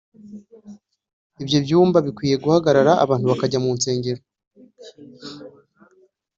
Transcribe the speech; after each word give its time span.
ibyo 1.41 1.57
byumba 1.65 1.97
bikwiye 2.05 2.35
guhagarara 2.43 2.91
abantu 3.03 3.25
bakajya 3.31 3.59
mu 3.65 3.71
nsengero” 3.77 4.21